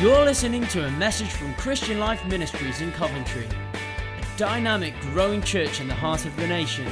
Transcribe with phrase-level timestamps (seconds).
[0.00, 5.80] You're listening to a message from Christian Life Ministries in Coventry, a dynamic, growing church
[5.80, 6.86] in the heart of the nation.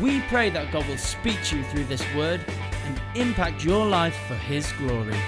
[0.00, 2.40] We pray that God will speak to you through this word
[2.86, 5.18] and impact your life for His glory.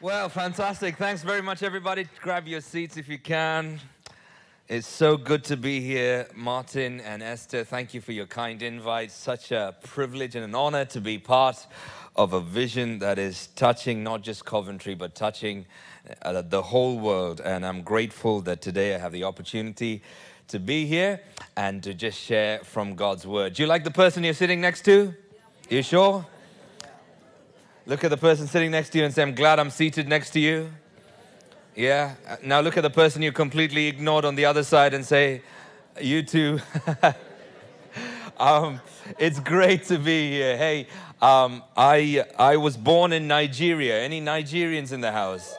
[0.00, 0.96] Well, fantastic.
[0.96, 2.08] Thanks very much, everybody.
[2.20, 3.78] Grab your seats if you can.
[4.68, 7.62] It's so good to be here, Martin and Esther.
[7.62, 9.12] Thank you for your kind invite.
[9.12, 11.66] Such a privilege and an honor to be part
[12.14, 15.66] of a vision that is touching not just Coventry, but touching
[16.22, 17.40] uh, the whole world.
[17.40, 20.02] And I'm grateful that today I have the opportunity
[20.48, 21.20] to be here
[21.56, 23.54] and to just share from God's word.
[23.54, 25.14] Do you like the person you're sitting next to?
[25.70, 26.26] You sure?
[27.86, 30.30] Look at the person sitting next to you and say, I'm glad I'm seated next
[30.30, 30.70] to you.
[31.74, 32.14] Yeah.
[32.44, 35.42] Now look at the person you completely ignored on the other side and say,
[36.00, 36.60] You too.
[38.36, 38.80] um,
[39.18, 40.56] it's great to be here.
[40.56, 40.86] Hey,
[41.22, 44.02] um, I, I was born in Nigeria.
[44.02, 45.54] Any Nigerians in the house?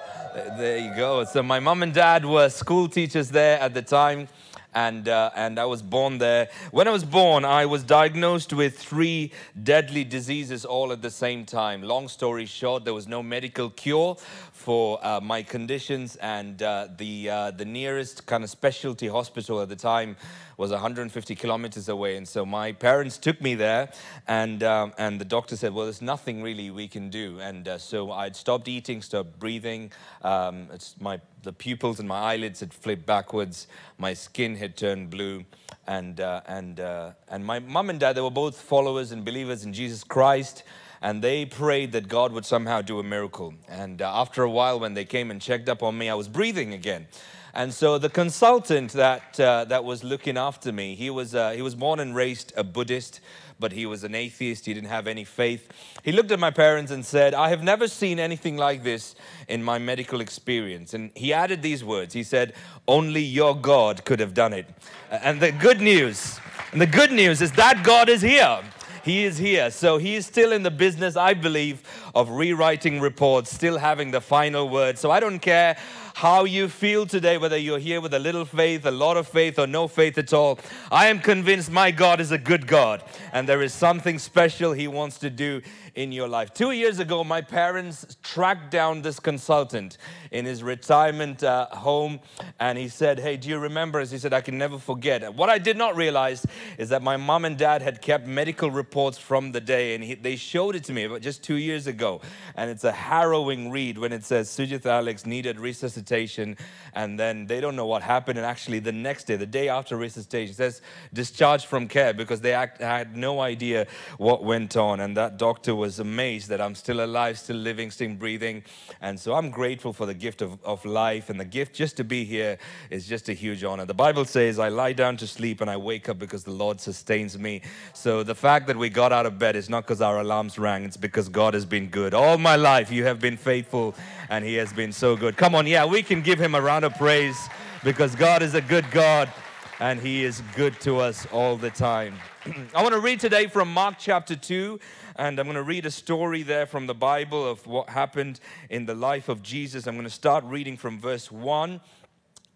[0.57, 1.23] There you go.
[1.23, 4.27] So my mom and dad were school teachers there at the time
[4.75, 6.49] and, uh, and I was born there.
[6.71, 11.45] When I was born, I was diagnosed with three deadly diseases all at the same
[11.45, 11.81] time.
[11.83, 14.17] Long story short, there was no medical cure
[14.51, 19.69] for uh, my conditions, and uh, the, uh, the nearest kind of specialty hospital at
[19.69, 20.15] the time
[20.57, 22.17] was 150 kilometers away.
[22.17, 23.91] And so my parents took me there,
[24.27, 27.39] and, um, and the doctor said, Well, there's nothing really we can do.
[27.39, 29.91] And uh, so I'd stopped eating, stopped breathing.
[30.21, 30.67] Um,
[30.99, 35.45] my, the pupils in my eyelids had flipped backwards, my skin had turned blue.
[35.85, 39.65] And, uh, and, uh, and my mom and dad, they were both followers and believers
[39.65, 40.63] in Jesus Christ
[41.03, 43.53] and they prayed that God would somehow do a miracle.
[43.67, 46.29] And uh, after a while, when they came and checked up on me, I was
[46.29, 47.07] breathing again.
[47.55, 51.61] And so the consultant that, uh, that was looking after me, he was, uh, he
[51.61, 53.19] was born and raised a Buddhist,
[53.59, 54.65] but he was an atheist.
[54.65, 55.69] He didn't have any faith.
[56.03, 59.13] He looked at my parents and said, I have never seen anything like this
[59.47, 60.95] in my medical experience.
[60.95, 62.53] And he added these words He said,
[62.87, 64.65] Only your God could have done it.
[65.11, 66.39] And the good news,
[66.71, 68.61] and the good news is that God is here.
[69.03, 69.69] He is here.
[69.69, 71.83] So he is still in the business, I believe,
[72.15, 74.97] of rewriting reports, still having the final word.
[74.97, 75.77] So I don't care
[76.13, 79.57] how you feel today, whether you're here with a little faith, a lot of faith,
[79.57, 80.59] or no faith at all.
[80.91, 83.03] I am convinced my God is a good God,
[83.33, 85.61] and there is something special He wants to do
[85.95, 86.53] in your life.
[86.53, 89.97] Two years ago, my parents tracked down this consultant
[90.31, 92.19] in his retirement uh, home,
[92.59, 94.09] and he said, Hey, do you remember us?
[94.09, 95.33] He said, I can never forget.
[95.35, 96.45] What I did not realize
[96.77, 100.15] is that my mom and dad had kept medical reports from the day, and he,
[100.15, 102.21] they showed it to me just two years ago.
[102.55, 106.57] And it's a harrowing read when it says Sujith Alex needed resuscitation,
[106.93, 108.39] and then they don't know what happened.
[108.39, 110.81] And actually, the next day, the day after resuscitation, says
[111.13, 113.85] discharged from care because they act, had no idea
[114.17, 114.99] what went on.
[114.99, 118.63] And that doctor was amazed that I'm still alive, still living, still breathing.
[119.01, 121.29] And so I'm grateful for the gift of, of life.
[121.29, 122.57] And the gift just to be here
[122.89, 123.85] is just a huge honor.
[123.85, 126.79] The Bible says, I lie down to sleep and I wake up because the Lord
[126.79, 127.61] sustains me.
[127.93, 130.83] So the fact that we got out of bed is not because our alarms rang,
[130.83, 132.13] it's because God has been good.
[132.13, 133.95] All my life, you have been faithful
[134.29, 135.37] and He has been so good.
[135.37, 137.37] Come on, yeah, we can give Him a round of praise
[137.83, 139.31] because God is a good God
[139.79, 142.15] and He is good to us all the time.
[142.75, 144.79] I want to read today from Mark chapter 2
[145.15, 148.39] and I'm going to read a story there from the Bible of what happened
[148.69, 149.87] in the life of Jesus.
[149.87, 151.81] I'm going to start reading from verse 1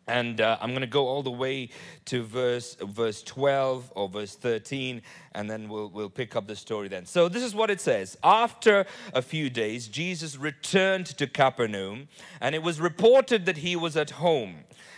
[0.07, 1.69] and uh, I'm going to go all the way
[2.05, 5.01] to verse verse 12 or verse 13,
[5.33, 7.05] and then we'll we'll pick up the story then.
[7.05, 12.07] So this is what it says: After a few days, Jesus returned to Capernaum,
[12.39, 14.63] and it was reported that he was at home.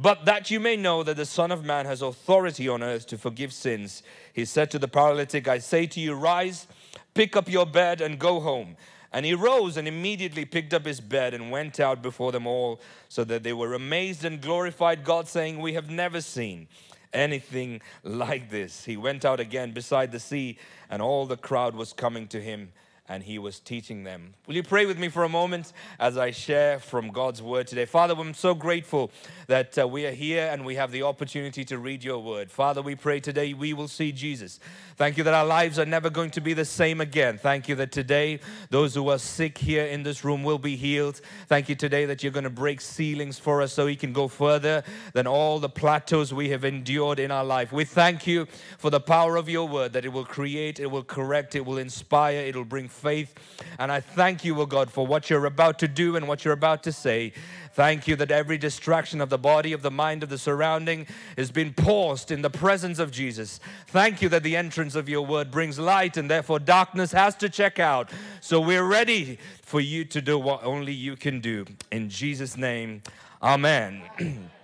[0.00, 3.18] But that you may know that the Son of Man has authority on earth to
[3.18, 6.68] forgive sins, he said to the paralytic, I say to you, Rise,
[7.14, 8.76] pick up your bed, and go home.
[9.12, 12.80] And he rose and immediately picked up his bed and went out before them all,
[13.08, 16.68] so that they were amazed and glorified God, saying, We have never seen
[17.12, 18.84] anything like this.
[18.84, 20.58] He went out again beside the sea,
[20.88, 22.70] and all the crowd was coming to him
[23.08, 24.34] and he was teaching them.
[24.46, 27.86] Will you pray with me for a moment as I share from God's word today?
[27.86, 29.10] Father, I'm so grateful
[29.46, 32.50] that uh, we are here and we have the opportunity to read your word.
[32.50, 34.60] Father, we pray today we will see Jesus.
[34.96, 37.38] Thank you that our lives are never going to be the same again.
[37.38, 38.40] Thank you that today
[38.70, 41.20] those who are sick here in this room will be healed.
[41.46, 44.28] Thank you today that you're going to break ceilings for us so we can go
[44.28, 44.82] further
[45.14, 47.72] than all the plateaus we have endured in our life.
[47.72, 48.46] We thank you
[48.76, 51.78] for the power of your word that it will create, it will correct, it will
[51.78, 53.34] inspire, it will bring faith.
[53.78, 56.54] And I thank you, O God, for what you're about to do and what you're
[56.54, 57.32] about to say.
[57.72, 61.06] Thank you that every distraction of the body, of the mind, of the surrounding
[61.36, 63.60] has been paused in the presence of Jesus.
[63.86, 67.48] Thank you that the entrance of your word brings light and therefore darkness has to
[67.48, 68.10] check out.
[68.40, 71.66] So we're ready for you to do what only you can do.
[71.92, 73.02] In Jesus' name,
[73.42, 74.02] amen.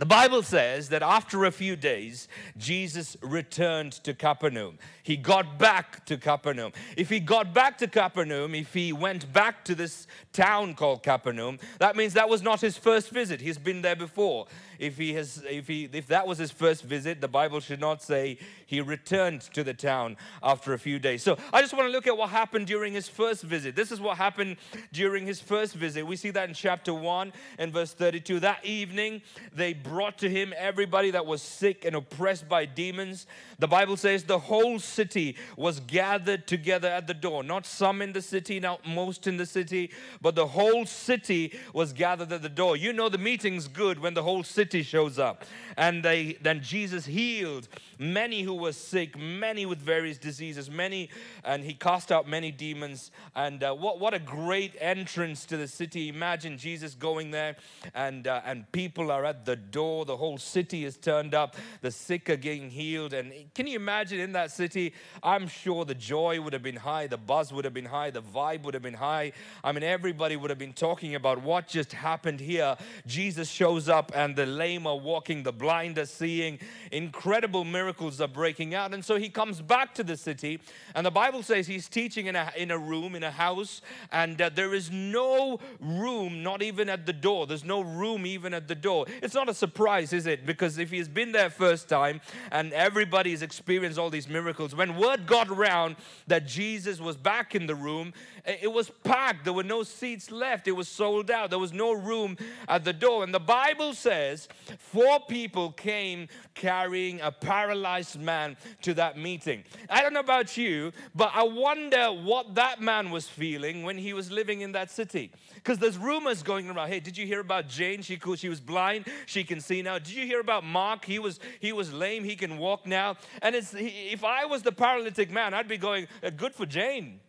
[0.00, 2.26] The Bible says that after a few days,
[2.56, 4.78] Jesus returned to Capernaum.
[5.02, 6.72] He got back to Capernaum.
[6.96, 11.58] If he got back to Capernaum, if he went back to this town called Capernaum,
[11.80, 13.42] that means that was not his first visit.
[13.42, 14.46] He's been there before
[14.80, 18.02] if he has if he if that was his first visit, the Bible should not
[18.02, 21.22] say he returned to the town after a few days.
[21.22, 23.76] So I just want to look at what happened during his first visit.
[23.76, 24.56] This is what happened
[24.92, 26.06] during his first visit.
[26.06, 28.40] We see that in chapter 1 and verse 32.
[28.40, 29.20] That evening
[29.52, 33.26] they brought to him everybody that was sick and oppressed by demons.
[33.58, 37.44] The Bible says the whole city was gathered together at the door.
[37.44, 39.90] Not some in the city, not most in the city,
[40.22, 42.78] but the whole city was gathered at the door.
[42.78, 45.44] You know the meeting's good when the whole city city shows up.
[45.76, 47.66] And they, then Jesus healed
[47.98, 51.10] many who were sick, many with various diseases, many,
[51.44, 53.10] and he cast out many demons.
[53.34, 56.08] And uh, what, what a great entrance to the city.
[56.08, 57.56] Imagine Jesus going there,
[57.94, 60.04] and, uh, and people are at the door.
[60.04, 61.56] The whole city is turned up.
[61.80, 63.12] The sick are getting healed.
[63.12, 64.94] And can you imagine in that city?
[65.22, 68.22] I'm sure the joy would have been high, the buzz would have been high, the
[68.22, 69.32] vibe would have been high.
[69.64, 72.76] I mean, everybody would have been talking about what just happened here.
[73.06, 76.58] Jesus shows up, and the lame are walking, the blind are seeing.
[76.92, 78.92] Incredible miracles are breaking out.
[78.92, 80.60] And so he comes back to the city,
[80.94, 83.80] and the Bible says he's teaching in a, in a room, in a house,
[84.12, 87.46] and uh, there is no room, not even at the door.
[87.46, 89.06] There's no room even at the door.
[89.22, 90.44] It's not a surprise, is it?
[90.44, 92.20] Because if he's been there first time
[92.52, 95.96] and everybody's experienced all these miracles, when word got around
[96.26, 98.12] that Jesus was back in the room,
[98.44, 99.44] it was packed.
[99.44, 100.68] There were no seats left.
[100.68, 101.50] It was sold out.
[101.50, 102.36] There was no room
[102.68, 103.24] at the door.
[103.24, 104.48] And the Bible says
[104.78, 109.64] four people came carrying a paralyzed man to that meeting.
[109.88, 114.12] I don't know about you, but I wonder what that man was feeling when he
[114.12, 115.32] was living in that city.
[115.54, 116.88] Because there's rumors going around.
[116.88, 118.02] Hey, did you hear about Jane?
[118.02, 119.06] She, she was blind.
[119.26, 119.98] She can see now.
[119.98, 121.04] Did you hear about Mark?
[121.04, 122.24] He was, he was lame.
[122.24, 123.16] He can walk now.
[123.42, 127.20] And it's, if I was the paralytic man, I'd be going, uh, good for Jane.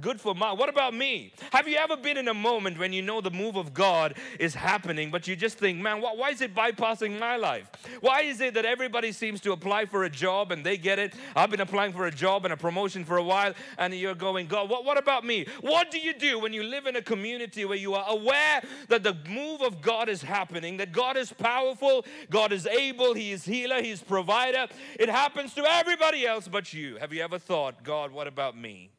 [0.00, 0.52] Good for my.
[0.52, 1.32] What about me?
[1.52, 4.52] Have you ever been in a moment when you know the move of God is
[4.52, 7.70] happening, but you just think, man, why is it bypassing my life?
[8.00, 11.14] Why is it that everybody seems to apply for a job and they get it?
[11.36, 14.48] I've been applying for a job and a promotion for a while, and you're going,
[14.48, 15.46] God, what, what about me?
[15.60, 19.04] What do you do when you live in a community where you are aware that
[19.04, 23.44] the move of God is happening, that God is powerful, God is able, He is
[23.44, 24.66] healer, He's provider?
[24.98, 26.96] It happens to everybody else but you.
[26.96, 28.90] Have you ever thought, God, what about me?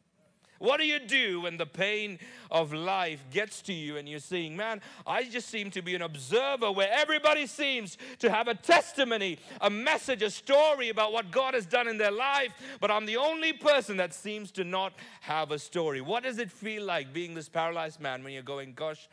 [0.60, 4.56] What do you do when the pain of life gets to you and you're seeing,
[4.56, 9.40] man, I just seem to be an observer where everybody seems to have a testimony,
[9.62, 13.18] a message, a story about what God has done in their life, but I'm the
[13.18, 16.02] only person that seems to not have a story.
[16.02, 19.08] What does it feel like being this paralyzed man when you're going, gosh,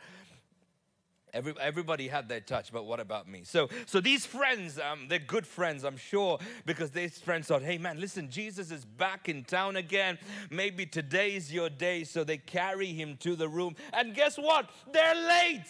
[1.35, 3.41] Every, everybody had their touch, but what about me?
[3.43, 7.77] So, so these friends, um, they're good friends, I'm sure, because these friends thought, hey
[7.77, 10.17] man, listen, Jesus is back in town again.
[10.49, 12.05] Maybe today's your day.
[12.05, 13.75] So they carry him to the room.
[13.91, 14.69] And guess what?
[14.93, 15.67] They're late.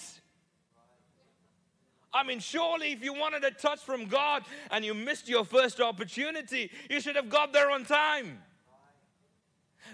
[2.13, 5.81] I mean, surely if you wanted a touch from God and you missed your first
[5.81, 8.37] opportunity, you should have got there on time.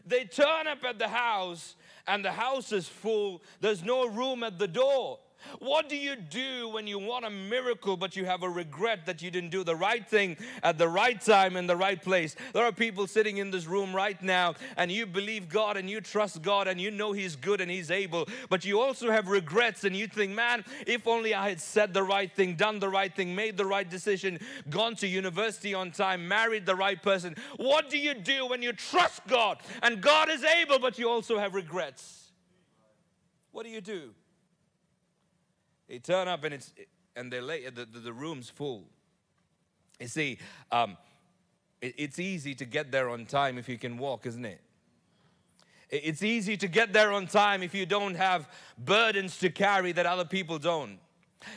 [0.05, 3.41] They turn up at the house and the house is full.
[3.61, 5.19] There's no room at the door.
[5.59, 9.21] What do you do when you want a miracle but you have a regret that
[9.21, 12.35] you didn't do the right thing at the right time in the right place?
[12.53, 16.01] There are people sitting in this room right now and you believe God and you
[16.01, 19.83] trust God and you know He's good and He's able, but you also have regrets
[19.83, 23.13] and you think, man, if only I had said the right thing, done the right
[23.13, 27.35] thing, made the right decision, gone to university on time, married the right person.
[27.57, 31.39] What do you do when you trust God and God is able but you also
[31.39, 32.31] have regrets?
[33.51, 34.11] What do you do?
[35.91, 36.71] They turn up and it's
[37.17, 37.75] and they're late.
[37.75, 38.85] The, the, the room's full.
[39.99, 40.37] You see,
[40.71, 40.95] um,
[41.81, 44.45] it, it's easy to get there on time if you can walk, isn't?
[44.45, 44.61] It-
[45.89, 50.05] It's easy to get there on time if you don't have burdens to carry that
[50.05, 50.97] other people don't.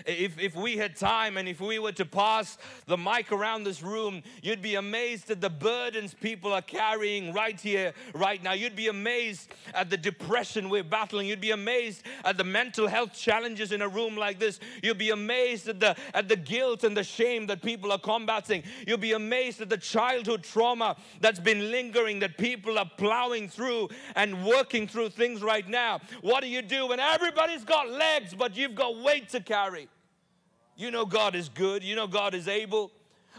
[0.06, 3.82] If, if we had time and if we were to pass the mic around this
[3.82, 8.52] room, you'd be amazed at the burdens people are carrying right here, right now.
[8.52, 11.26] You'd be amazed at the depression we're battling.
[11.26, 14.60] You'd be amazed at the mental health challenges in a room like this.
[14.82, 18.62] You'd be amazed at the, at the guilt and the shame that people are combating.
[18.86, 23.88] You'd be amazed at the childhood trauma that's been lingering, that people are plowing through
[24.14, 26.00] and working through things right now.
[26.20, 29.74] What do you do when everybody's got legs, but you've got weight to carry?
[30.76, 32.90] You know God is good, you know God is able,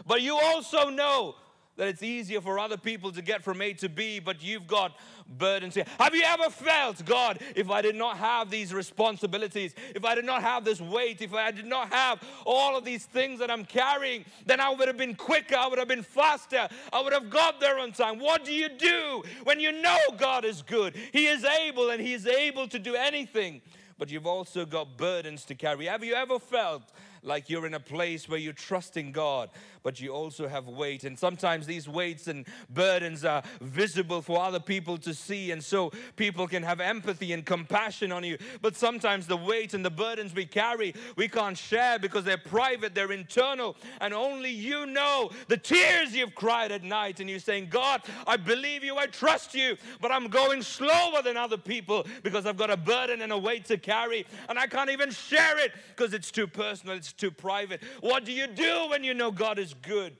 [0.06, 1.34] but you also know
[1.76, 4.96] that it's easier for other people to get from A to B, but you've got
[5.28, 5.84] burdens here.
[5.98, 10.24] Have you ever felt, God, if I did not have these responsibilities, if I did
[10.24, 13.64] not have this weight, if I did not have all of these things that I'm
[13.64, 17.28] carrying, then I would have been quicker, I would have been faster, I would have
[17.28, 18.18] got there on time.
[18.18, 20.96] What do you do when you know God is good?
[21.12, 23.60] He is able and He is able to do anything,
[23.98, 25.86] but you've also got burdens to carry.
[25.86, 26.84] Have you ever felt
[27.26, 29.50] like you're in a place where you're trusting God,
[29.86, 31.04] but you also have weight.
[31.04, 35.92] And sometimes these weights and burdens are visible for other people to see, and so
[36.16, 38.36] people can have empathy and compassion on you.
[38.60, 42.96] But sometimes the weight and the burdens we carry, we can't share because they're private,
[42.96, 47.20] they're internal, and only you know the tears you've cried at night.
[47.20, 51.36] And you're saying, God, I believe you, I trust you, but I'm going slower than
[51.36, 54.90] other people because I've got a burden and a weight to carry, and I can't
[54.90, 57.84] even share it because it's too personal, it's too private.
[58.00, 60.16] What do you do when you know God is good,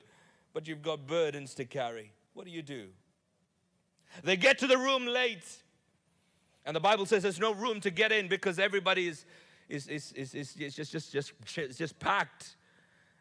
[0.53, 2.11] but you've got burdens to carry?
[2.33, 2.87] What do you do?
[4.23, 5.63] They get to the room late,
[6.65, 9.25] and the Bible says there's no room to get in because everybody is,
[9.69, 12.56] is, is, is, is, just, just, just, just packed.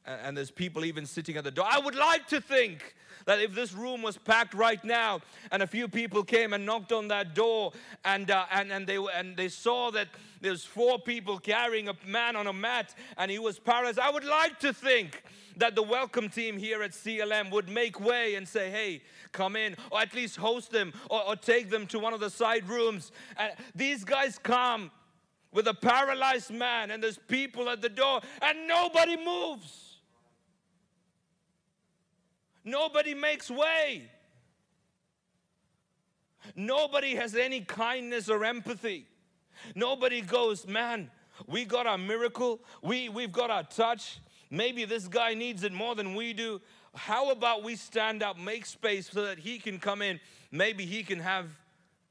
[0.07, 1.67] And there's people even sitting at the door.
[1.69, 2.95] I would like to think
[3.25, 5.21] that if this room was packed right now
[5.51, 7.73] and a few people came and knocked on that door
[8.05, 10.09] and, uh, and, and, they, and they saw that
[10.41, 14.25] there's four people carrying a man on a mat and he was paralyzed, I would
[14.25, 15.25] like to think
[15.57, 19.75] that the welcome team here at CLM would make way and say, hey, come in,
[19.91, 23.11] or at least host them, or, or take them to one of the side rooms.
[23.37, 24.91] And these guys come
[25.53, 29.86] with a paralyzed man, and there's people at the door, and nobody moves.
[32.67, 34.11] Nobody makes way.
[36.57, 39.07] Nobody has any kindness or empathy.
[39.77, 41.11] Nobody goes, man,
[41.47, 44.19] we got our miracle, we, we've got our touch.
[44.51, 46.61] Maybe this guy needs it more than we do.
[46.95, 50.19] How about we stand up, make space so that he can come in?
[50.51, 51.51] Maybe he can have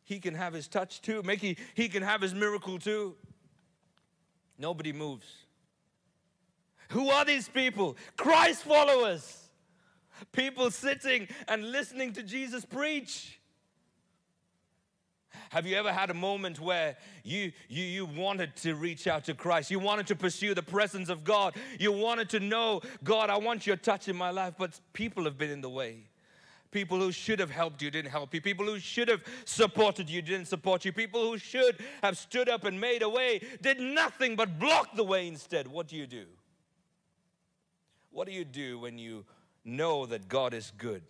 [0.04, 1.24] he can have his touch too.
[1.24, 3.16] Maybe he can have his miracle too.
[4.60, 5.26] Nobody moves.
[6.90, 7.98] Who are these people?
[8.16, 9.45] Christ followers.
[10.32, 13.40] People sitting and listening to Jesus preach.
[15.50, 19.34] Have you ever had a moment where you, you, you wanted to reach out to
[19.34, 19.72] Christ?
[19.72, 21.56] You wanted to pursue the presence of God.
[21.80, 25.38] You wanted to know, God, I want your touch in my life, but people have
[25.38, 26.10] been in the way.
[26.72, 28.42] People who should have helped you didn't help you.
[28.42, 30.92] People who should have supported you didn't support you.
[30.92, 35.04] People who should have stood up and made a way did nothing but block the
[35.04, 35.68] way instead.
[35.68, 36.26] What do you do?
[38.12, 39.26] What do you do when you
[39.66, 41.02] know that God is good,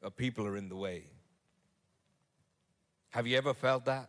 [0.00, 1.04] but people are in the way?
[3.10, 4.08] Have you ever felt that?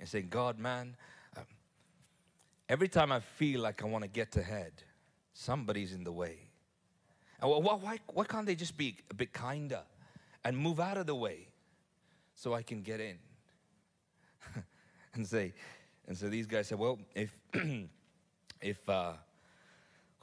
[0.00, 0.96] And saying, God, man,
[1.36, 1.44] um,
[2.68, 4.72] every time I feel like I want to get ahead,
[5.32, 6.38] somebody's in the way.
[7.40, 9.82] And wh- wh- why, why can't they just be a bit kinder
[10.44, 11.48] and move out of the way
[12.34, 13.18] so I can get in?
[15.14, 15.52] and say,
[16.06, 17.34] and so these guys said, well, if
[18.60, 19.12] if uh,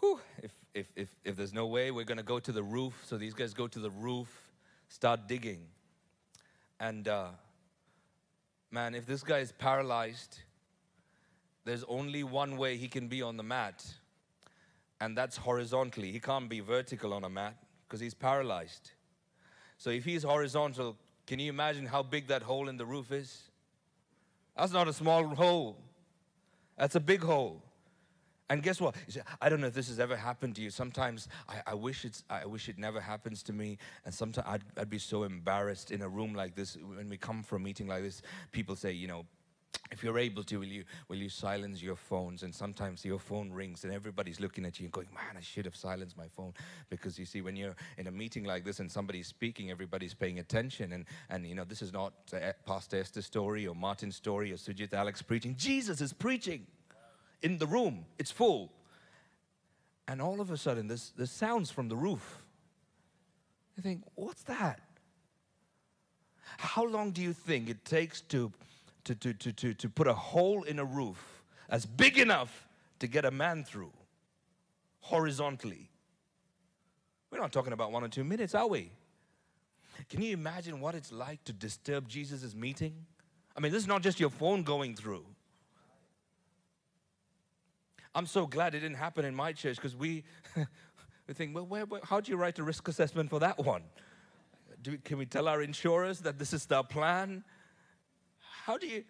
[0.01, 3.01] whew, if, if if if there's no way, we're gonna go to the roof.
[3.05, 4.27] So these guys go to the roof,
[4.89, 5.61] start digging,
[6.79, 7.27] and uh,
[8.69, 10.39] man, if this guy is paralyzed,
[11.63, 13.85] there's only one way he can be on the mat,
[14.99, 16.11] and that's horizontally.
[16.11, 17.55] He can't be vertical on a mat
[17.87, 18.91] because he's paralyzed.
[19.77, 23.43] So if he's horizontal, can you imagine how big that hole in the roof is?
[24.57, 25.77] That's not a small hole.
[26.77, 27.63] That's a big hole.
[28.51, 28.95] And guess what?
[29.41, 30.69] I don't know if this has ever happened to you.
[30.69, 33.77] Sometimes I, I wish it's I wish it never happens to me.
[34.03, 37.43] And sometimes I'd, I'd be so embarrassed in a room like this when we come
[37.43, 38.21] from a meeting like this.
[38.51, 39.25] People say, you know,
[39.89, 42.43] if you're able to, will you will you silence your phones?
[42.43, 45.63] And sometimes your phone rings and everybody's looking at you and going, Man, I should
[45.63, 46.53] have silenced my phone.
[46.89, 50.39] Because you see, when you're in a meeting like this and somebody's speaking, everybody's paying
[50.39, 50.91] attention.
[50.91, 54.57] And and you know, this is not uh, Pastor Esther's story or Martin's story or
[54.57, 55.55] Sujit Alex preaching.
[55.57, 56.67] Jesus is preaching
[57.41, 58.05] in the room.
[58.17, 58.71] It's full.
[60.07, 62.41] and all of a sudden, there's, this sounds from the roof.
[63.77, 64.81] You think, what's that?
[66.57, 68.51] How long do you think it takes to,
[69.05, 72.67] to, to, to, to, to put a hole in a roof as big enough
[72.99, 73.93] to get a man through
[74.99, 75.89] horizontally?
[77.31, 78.91] We're not talking about one or two minutes, are we?
[80.09, 82.93] Can you imagine what it's like to disturb Jesus' meeting?
[83.55, 85.25] I mean, this is not just your phone going through.
[88.13, 90.23] I'm so glad it didn't happen in my church because we,
[91.27, 93.83] we think, well, where, where, how do you write a risk assessment for that one?
[94.81, 97.43] Do, can we tell our insurers that this is their plan?
[98.65, 99.03] How do you?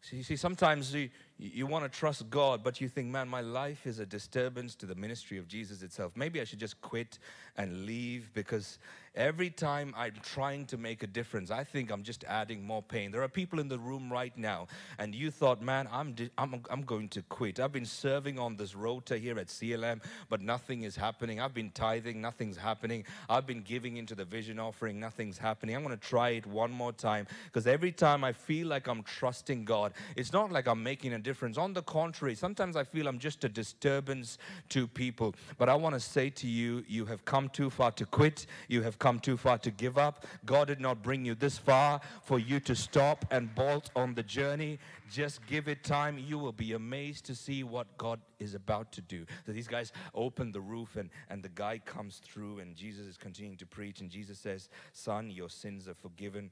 [0.00, 3.86] See, see sometimes you, you want to trust God, but you think, man, my life
[3.86, 6.12] is a disturbance to the ministry of Jesus itself.
[6.14, 7.18] Maybe I should just quit
[7.56, 8.78] and leave because
[9.16, 13.10] every time I'm trying to make a difference, I think I'm just adding more pain.
[13.10, 16.82] There are people in the room right now, and you thought, man, I'm, I'm, I'm
[16.82, 17.58] going to quit.
[17.58, 21.40] I've been serving on this rota here at CLM, but nothing is happening.
[21.40, 23.04] I've been tithing, nothing's happening.
[23.28, 25.74] I've been giving into the vision offering, nothing's happening.
[25.74, 29.02] I'm going to try it one more time because every time I feel like I'm
[29.02, 31.58] trusting God, it's not like I'm making a difference.
[31.58, 34.38] On the contrary, sometimes I feel I'm just a disturbance
[34.68, 35.34] to people.
[35.58, 38.46] But I want to say to you, you have come too far to quit.
[38.68, 40.26] You have come too far to give up.
[40.44, 44.22] God did not bring you this far for you to stop and bolt on the
[44.22, 44.78] journey.
[45.10, 46.18] Just give it time.
[46.18, 49.24] You will be amazed to see what God is about to do.
[49.46, 53.16] So these guys open the roof and, and the guy comes through and Jesus is
[53.16, 56.50] continuing to preach and Jesus says, son, your sins are forgiven.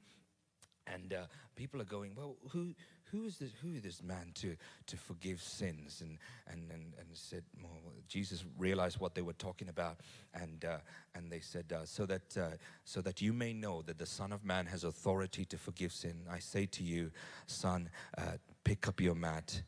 [0.87, 1.25] And uh,
[1.55, 2.73] people are going, well, who,
[3.13, 4.55] who is this, who is this man to,
[4.87, 6.01] to forgive sins?
[6.01, 6.17] And,
[6.51, 7.71] and, and, and said, well,
[8.07, 9.97] Jesus realized what they were talking about.
[10.33, 10.77] And, uh,
[11.15, 14.31] and they said, uh, so, that, uh, so that you may know that the Son
[14.31, 17.11] of Man has authority to forgive sin, I say to you,
[17.45, 19.61] son, uh, pick up your mat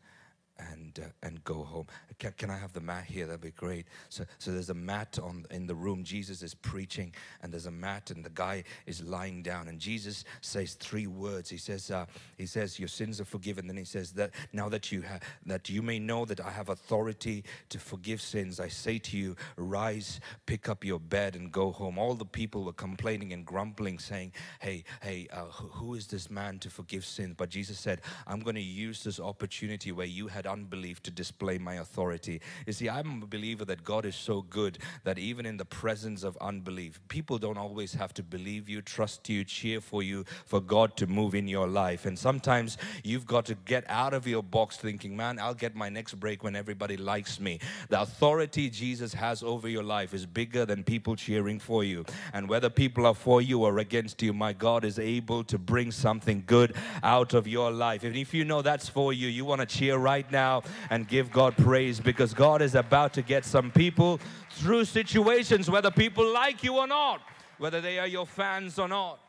[0.59, 1.87] and uh, and go home.
[2.19, 3.25] Can, can I have the mat here?
[3.25, 3.85] That'd be great.
[4.09, 6.03] So so there's a mat on in the room.
[6.03, 9.67] Jesus is preaching, and there's a mat, and the guy is lying down.
[9.67, 11.49] And Jesus says three words.
[11.49, 12.05] He says uh,
[12.37, 13.67] he says your sins are forgiven.
[13.67, 15.03] Then he says that now that you
[15.45, 18.59] that you may know that I have authority to forgive sins.
[18.59, 21.97] I say to you, rise, pick up your bed, and go home.
[21.97, 26.59] All the people were complaining and grumbling, saying, Hey hey, uh, who is this man
[26.59, 27.35] to forgive sins?
[27.37, 31.57] But Jesus said, I'm going to use this opportunity where you had unbelief to display
[31.57, 32.41] my authority.
[32.65, 36.23] You see, I'm a believer that God is so good that even in the presence
[36.23, 40.61] of unbelief, people don't always have to believe you, trust you, cheer for you, for
[40.61, 42.05] God to move in your life.
[42.05, 45.89] And sometimes you've got to get out of your box thinking, man, I'll get my
[45.89, 47.59] next break when everybody likes me.
[47.89, 52.05] The authority Jesus has over your life is bigger than people cheering for you.
[52.33, 55.91] And whether people are for you or against you, my God is able to bring
[55.91, 58.03] something good out of your life.
[58.03, 61.31] And if you know that's for you, you want to cheer right now and give
[61.31, 64.19] God praise because God is about to get some people
[64.51, 67.21] through situations, whether people like you or not,
[67.57, 69.19] whether they are your fans or not.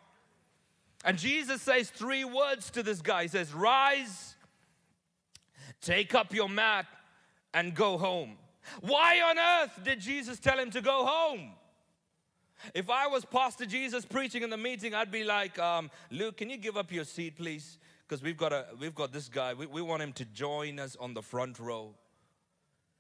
[1.05, 4.35] And Jesus says three words to this guy He says, Rise,
[5.81, 6.87] take up your mat,
[7.55, 8.37] and go home.
[8.81, 11.53] Why on earth did Jesus tell him to go home?
[12.75, 16.51] If I was Pastor Jesus preaching in the meeting, I'd be like, um, Luke, can
[16.51, 17.79] you give up your seat, please?
[18.07, 19.55] Because we've got a we've got this guy.
[19.55, 21.95] We, we want him to join us on the front row.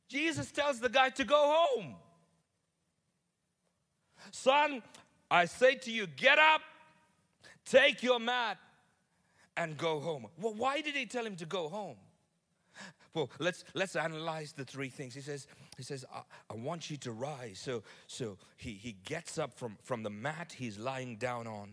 [0.08, 1.94] Jesus tells the guy to go home.
[4.30, 4.82] Son,
[5.30, 6.60] I say to you, get up,
[7.64, 8.58] take your mat,
[9.56, 10.26] and go home.
[10.40, 11.96] Well, why did he tell him to go home?
[13.14, 15.14] Well, let's let's analyze the three things.
[15.14, 15.46] He says,
[15.78, 17.58] he says, I, I, want you to rise.
[17.58, 21.70] So so he he gets up from, from the mat he's lying down on,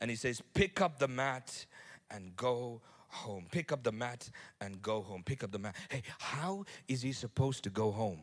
[0.00, 1.66] and he says, pick up the mat
[2.10, 3.46] and go home.
[3.50, 5.22] Pick up the mat and go home.
[5.24, 5.76] Pick up the mat.
[5.90, 8.20] Hey, how is he supposed to go home?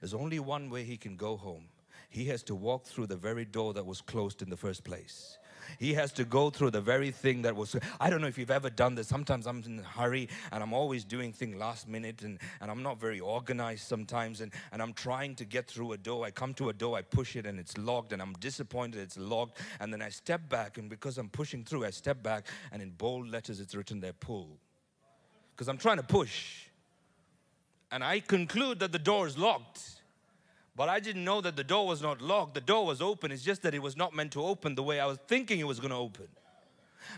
[0.00, 1.68] There's only one way he can go home.
[2.08, 5.38] He has to walk through the very door that was closed in the first place.
[5.78, 7.76] He has to go through the very thing that was.
[8.00, 9.08] I don't know if you've ever done this.
[9.08, 12.82] Sometimes I'm in a hurry and I'm always doing things last minute and, and I'm
[12.82, 16.24] not very organized sometimes and, and I'm trying to get through a door.
[16.24, 19.18] I come to a door, I push it and it's locked and I'm disappointed it's
[19.18, 19.60] locked.
[19.80, 22.90] And then I step back and because I'm pushing through, I step back and in
[22.90, 24.58] bold letters it's written there, pull.
[25.54, 26.66] Because I'm trying to push.
[27.90, 29.95] And I conclude that the door is locked.
[30.76, 32.54] But I didn't know that the door was not locked.
[32.54, 33.32] The door was open.
[33.32, 35.66] It's just that it was not meant to open the way I was thinking it
[35.66, 36.28] was going to open.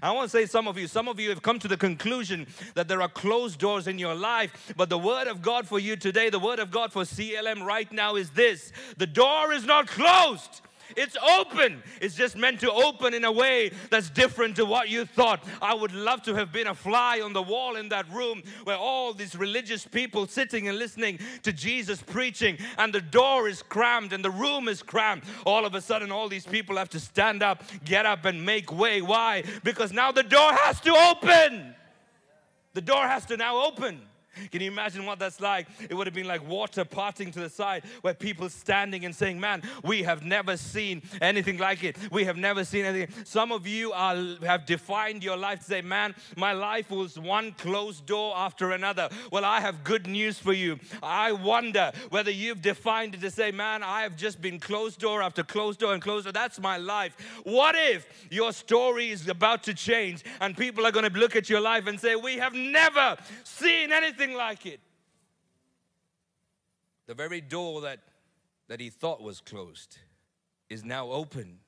[0.03, 2.47] I want to say some of you, some of you have come to the conclusion
[2.75, 5.97] that there are closed doors in your life, but the word of God for you
[5.97, 9.89] today, the word of God for CLM right now is this the door is not
[9.89, 10.61] closed,
[10.97, 11.83] It's open.
[12.01, 15.45] It's just meant to open in a way that's different to what you thought.
[15.61, 18.77] I would love to have been a fly on the wall in that room where
[18.77, 24.13] all these religious people sitting and listening to Jesus preaching, and the door is crammed
[24.13, 25.23] and the room is crammed.
[25.45, 28.73] All of a sudden, all these people have to stand up, get up, and make
[28.73, 29.03] way.
[29.03, 29.45] Why?
[29.63, 31.75] Because now the door has to open.
[32.75, 34.08] The door has to now open.
[34.51, 35.67] Can you imagine what that's like?
[35.89, 39.41] It would have been like water parting to the side, where people standing and saying,
[39.41, 41.97] Man, we have never seen anything like it.
[42.11, 43.25] We have never seen anything.
[43.25, 47.53] Some of you are, have defined your life to say, Man, my life was one
[47.53, 49.09] closed door after another.
[49.31, 50.79] Well, I have good news for you.
[51.03, 55.23] I wonder whether you've defined it to say, Man, I have just been closed door
[55.23, 56.33] after closed door and closed door.
[56.33, 57.17] That's my life.
[57.45, 61.49] What if your story is about to change and people are going to look at
[61.49, 64.81] your life and say, We have never seen anything like it.
[67.07, 68.01] The very door that,
[68.69, 69.99] that he thought was closed
[70.69, 71.59] is now open.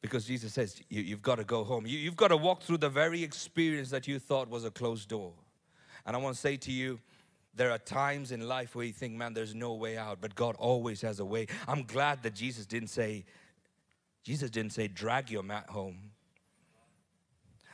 [0.00, 1.86] Because Jesus says, you, have got to go home.
[1.86, 5.08] You, you've got to walk through the very experience that you thought was a closed
[5.08, 5.32] door.
[6.06, 7.00] And I want to say to you,
[7.54, 10.54] there are times in life where you think, man, there's no way out, but God
[10.58, 11.48] always has a way.
[11.66, 13.24] I'm glad that Jesus didn't say,
[14.22, 15.98] Jesus didn't say, drag your mat home.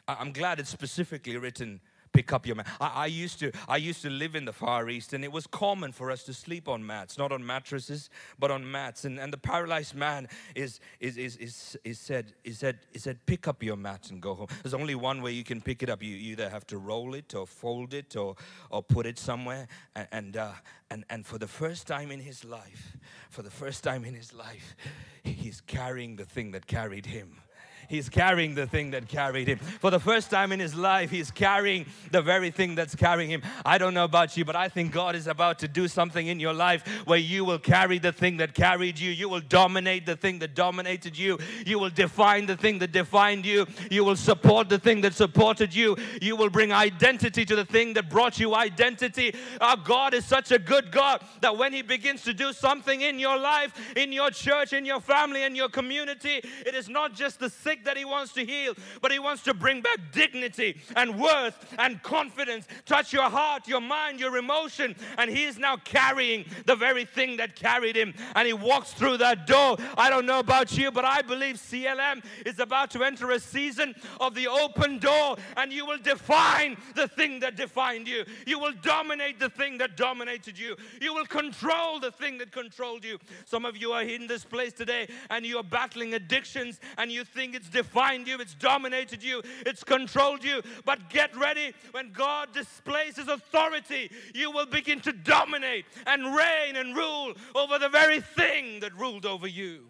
[0.09, 1.81] I'm glad it's specifically written,
[2.15, 2.67] pick up your mat.
[2.81, 5.47] I, I, used to I used to live in the Far East, and it was
[5.47, 9.05] common for us to sleep on mats, not on mattresses, but on mats.
[9.05, 13.19] And, and the paralyzed man is is, is is is said is said is said
[13.27, 14.49] pick up your mat and go home.
[14.63, 16.03] There's only one way you can pick it up.
[16.03, 18.37] You either have to roll it or fold it or
[18.71, 19.69] or put it somewhere.
[19.95, 20.53] And and uh,
[20.91, 22.97] and, and for the first time in his life,
[23.29, 24.77] for the first time in his life,
[25.25, 27.41] he's carrying the thing that carried him.
[27.89, 29.59] He's carrying the thing that carried him.
[29.59, 33.43] For the first time in his life, he's carrying the very thing that's carrying him.
[33.65, 36.41] I don't know about you, but I think God is about to do something in
[36.41, 39.11] your life where you will carry the thing that carried you.
[39.11, 41.39] You will dominate the thing that dominated you.
[41.67, 43.67] You will define the thing that defined you.
[43.91, 45.97] You will support the thing that supported you.
[46.21, 49.35] You will bring identity to the thing that brought you identity.
[49.61, 53.19] Our God is such a good God that when He begins to do something in
[53.19, 57.41] your life, in your church, in your family, in your community, it is not just
[57.41, 60.77] the sick sick that He wants to heal, but He wants to bring back dignity
[60.97, 64.95] and worth and confidence, touch your heart, your mind, your emotion.
[65.19, 68.15] And He is now carrying the very thing that carried Him.
[68.35, 69.77] And He walks through that door.
[69.97, 73.95] I don't know about you, but I believe CLM is about to enter a season
[74.21, 78.25] of the open door, and you will define the thing that defined you.
[78.47, 80.77] You will dominate the thing that dominated you.
[81.01, 83.19] You will control the thing that controlled you.
[83.45, 87.25] Some of you are in this place today and you are battling addictions and you
[87.25, 90.63] think it's it's defined you, it's dominated you, it's controlled you.
[90.85, 96.77] But get ready when God displays His authority, you will begin to dominate and reign
[96.77, 99.87] and rule over the very thing that ruled over you.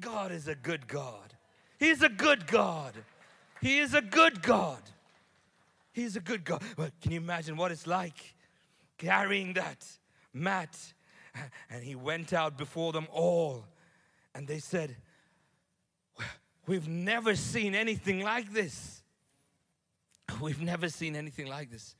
[0.00, 1.34] God is a good God.
[1.78, 2.94] He's a good God.
[3.60, 4.82] He is a good God.
[5.92, 6.62] He's a good God.
[6.76, 8.34] Well, can you imagine what it's like
[8.98, 9.86] carrying that
[10.32, 10.76] mat?
[11.70, 13.64] And he went out before them all,
[14.34, 14.96] and they said,
[16.68, 19.02] We've never seen anything like this.
[20.38, 21.96] We've never seen anything like this.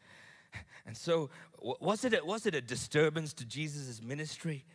[0.86, 4.66] And so, was it a, was it a disturbance to Jesus' ministry?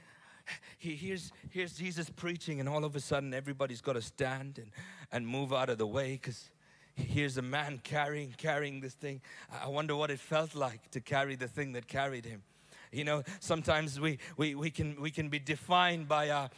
[0.78, 4.72] He, here's, Jesus preaching, and all of a sudden, everybody's got to stand and,
[5.12, 6.50] and move out of the way because
[6.96, 9.22] here's a man carrying carrying this thing.
[9.64, 12.42] I wonder what it felt like to carry the thing that carried him.
[12.94, 16.52] You know, sometimes we, we, we, can, we can be defined by our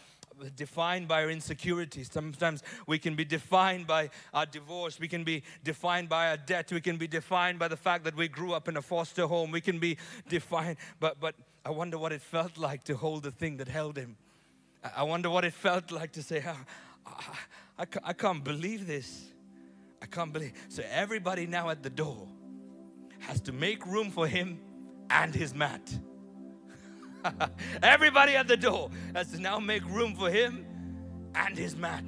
[0.56, 2.10] defined by our insecurities.
[2.12, 5.00] Sometimes we can be defined by our divorce.
[5.00, 6.71] We can be defined by our debt.
[6.71, 9.52] We can be defined by the fact that we grew up in a foster home.
[9.52, 9.98] We can be
[10.30, 13.98] defined, but, but I wonder what it felt like to hold the thing that held
[13.98, 14.17] him.
[14.95, 16.58] I wonder what it felt like to say, oh,
[17.06, 19.26] I, I, I can't believe this.
[20.02, 20.54] I can't believe.
[20.69, 22.28] So everybody now at the door
[23.19, 24.60] has to make room for him
[25.10, 25.82] and his mat.
[27.84, 30.66] Everybody at the door has to now make room for him
[31.34, 32.04] and his mat.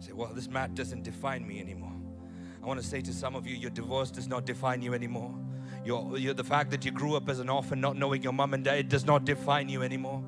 [0.00, 1.92] Say, well, this mat doesn't define me anymore.
[2.62, 5.34] I want to say to some of you, your divorce does not define you anymore.
[5.84, 8.54] Your, your, the fact that you grew up as an orphan, not knowing your mom
[8.54, 10.24] and dad, it does not define you anymore.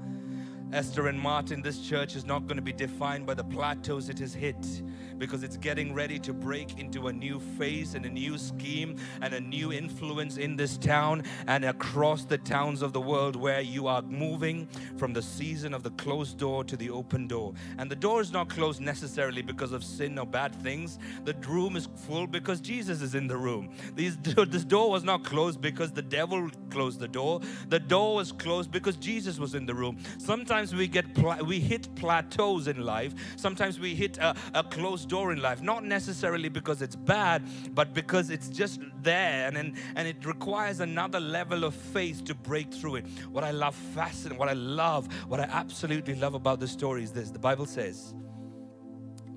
[0.72, 4.18] Esther and Martin, this church is not going to be defined by the plateaus it
[4.18, 4.83] has hit
[5.18, 9.35] because it's getting ready to break into a new phase and a new scheme and
[9.35, 13.87] a new influence in this town and across the towns of the world where you
[13.87, 17.52] are moving from the season of the closed door to the open door.
[17.79, 20.98] And the door is not closed necessarily because of sin or bad things.
[21.24, 23.70] The room is full because Jesus is in the room.
[23.94, 24.16] These,
[24.48, 27.40] this door was not closed because the devil closed the door.
[27.68, 29.98] The door was closed because Jesus was in the room.
[30.18, 31.07] Sometimes we get
[31.44, 33.14] we hit plateaus in life.
[33.37, 37.42] Sometimes we hit a, a closed door in life, not necessarily because it's bad,
[37.74, 42.34] but because it's just there and, and, and it requires another level of faith to
[42.34, 43.06] break through it.
[43.30, 47.12] What I love fascinating, what I love, what I absolutely love about the story is
[47.12, 47.30] this.
[47.30, 48.14] The Bible says,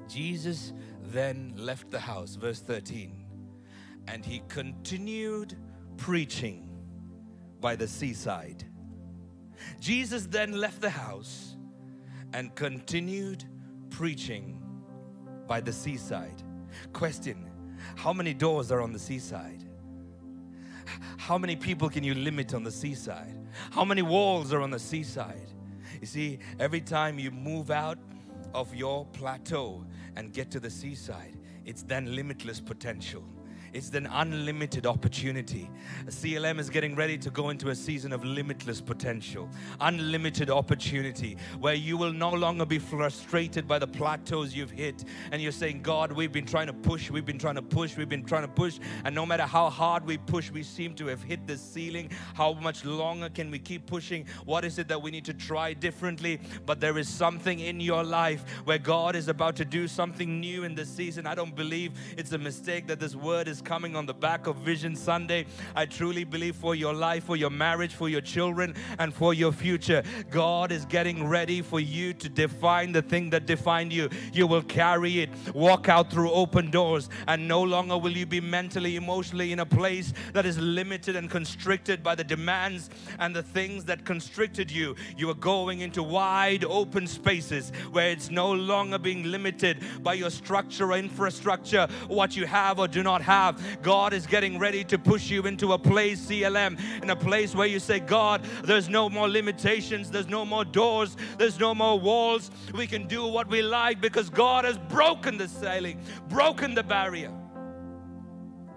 [0.07, 3.25] Jesus then left the house, verse 13,
[4.07, 5.55] and he continued
[5.97, 6.69] preaching
[7.59, 8.63] by the seaside.
[9.79, 11.57] Jesus then left the house
[12.33, 13.43] and continued
[13.89, 14.58] preaching
[15.49, 16.43] by the seaside.
[16.93, 17.49] Question
[17.95, 19.65] How many doors are on the seaside?
[21.17, 23.35] How many people can you limit on the seaside?
[23.71, 25.49] How many walls are on the seaside?
[25.99, 27.97] You see, every time you move out
[28.53, 29.85] of your plateau
[30.15, 33.23] and get to the seaside, it's then limitless potential.
[33.73, 35.69] It's an unlimited opportunity.
[36.07, 41.75] CLM is getting ready to go into a season of limitless potential, unlimited opportunity, where
[41.75, 45.05] you will no longer be frustrated by the plateaus you've hit.
[45.31, 48.09] And you're saying, God, we've been trying to push, we've been trying to push, we've
[48.09, 48.79] been trying to push.
[49.05, 52.09] And no matter how hard we push, we seem to have hit the ceiling.
[52.33, 54.25] How much longer can we keep pushing?
[54.45, 56.39] What is it that we need to try differently?
[56.65, 60.63] But there is something in your life where God is about to do something new
[60.63, 61.27] in this season.
[61.27, 64.55] I don't believe it's a mistake that this word is coming on the back of
[64.57, 65.45] Vision Sunday.
[65.75, 69.51] I truly believe for your life, for your marriage, for your children, and for your
[69.51, 70.03] future.
[70.29, 74.09] God is getting ready for you to define the thing that defined you.
[74.33, 78.41] You will carry it, walk out through open doors, and no longer will you be
[78.41, 83.43] mentally, emotionally in a place that is limited and constricted by the demands and the
[83.43, 84.95] things that constricted you.
[85.17, 90.29] You are going into wide open spaces where it's no longer being limited by your
[90.29, 93.81] structure or infrastructure, what you have or do not have have.
[93.81, 97.67] God is getting ready to push you into a place, CLM, in a place where
[97.67, 102.51] you say, God, there's no more limitations, there's no more doors, there's no more walls.
[102.73, 107.31] We can do what we like because God has broken the ceiling, broken the barrier.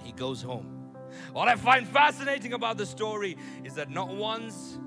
[0.03, 0.79] He goes home.
[1.33, 4.79] What I find fascinating about the story is that not once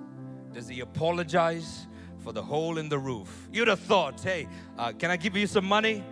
[0.54, 1.88] does he apologize
[2.20, 3.48] for the hole in the roof.
[3.54, 4.48] You'd have thought, hey,
[4.80, 6.04] uh, can I give you some money?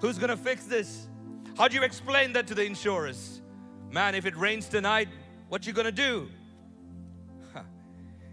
[0.00, 1.08] Who's gonna fix this?
[1.56, 3.40] How do you explain that to the insurers?
[3.90, 5.08] Man, if it rains tonight,
[5.48, 6.28] what you gonna do?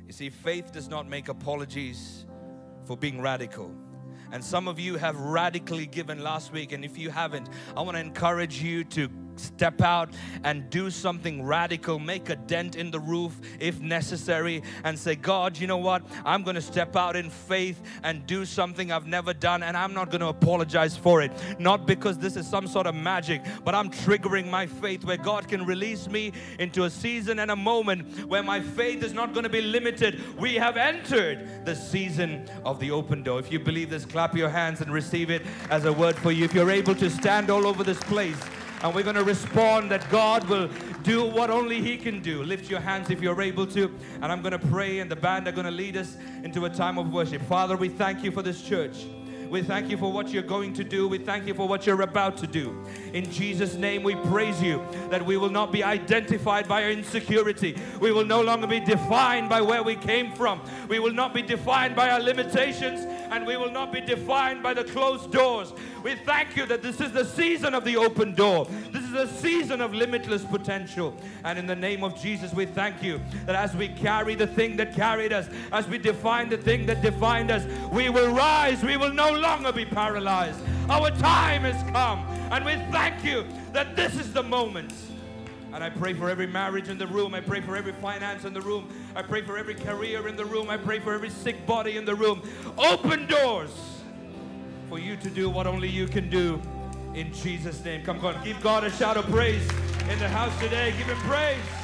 [0.06, 2.26] You see, faith does not make apologies
[2.86, 3.74] for being radical.
[4.34, 7.96] And some of you have radically given last week, and if you haven't, I want
[7.96, 9.08] to encourage you to
[9.40, 10.10] step out
[10.44, 15.58] and do something radical, make a dent in the roof if necessary, and say, God,
[15.58, 16.04] you know what?
[16.26, 19.94] I'm going to step out in faith and do something I've never done, and I'm
[19.94, 21.32] not going to apologize for it.
[21.60, 25.48] Not because this is some sort of magic, but I'm triggering my faith where God
[25.48, 29.44] can release me into a season and a moment where my faith is not going
[29.44, 30.22] to be limited.
[30.38, 33.40] We have entered the season of the open door.
[33.40, 36.46] If you believe this, clap your hands and receive it as a word for you.
[36.46, 38.38] If you're able to stand all over this place,
[38.84, 40.70] and we're going to respond that God will
[41.04, 42.44] do what only He can do.
[42.44, 43.94] Lift your hands if you're able to.
[44.22, 46.70] And I'm going to pray, and the band are going to lead us into a
[46.70, 47.42] time of worship.
[47.44, 49.06] Father, we thank you for this church.
[49.54, 51.08] We thank you for what you're going to do.
[51.08, 52.84] We thank you for what you're about to do.
[53.14, 57.78] In Jesus' name, we praise you that we will not be identified by our insecurity.
[58.02, 60.60] We will no longer be defined by where we came from.
[60.90, 64.76] We will not be defined by our limitations, and we will not be defined by
[64.76, 65.74] the closed doors.
[66.04, 68.68] We thank you that this is the season of the open door.
[68.92, 71.16] This is a season of limitless potential.
[71.44, 74.78] And in the name of Jesus, we thank you that as we carry the thing
[74.78, 78.84] that carried us, as we define the thing that defined us, we will rise.
[78.84, 80.60] We will no longer be paralyzed.
[80.88, 82.20] Our time has come,
[82.52, 84.94] and we thank you that this is the moment.
[85.74, 87.34] And I pray for every marriage in the room.
[87.34, 88.90] I pray for every finance in the room.
[89.16, 90.70] I pray for every career in the room.
[90.70, 92.44] I pray for every sick body in the room.
[92.78, 93.72] Open doors
[94.88, 96.62] for you to do what only you can do
[97.16, 98.04] in Jesus' name.
[98.04, 99.68] Come on, give God a shout of praise
[100.10, 100.94] in the house today.
[100.98, 101.83] Give him praise.